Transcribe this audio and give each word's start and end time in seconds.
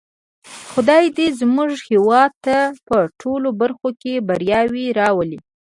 خدای 0.71 1.05
دې 1.17 1.27
زموږ 1.39 1.71
هېواد 1.89 2.31
ته 2.45 2.57
په 2.87 2.97
ټولو 3.21 3.49
برخو 3.61 3.89
کې 4.01 4.25
بریاوې 4.27 4.85
راولی. 4.99 5.39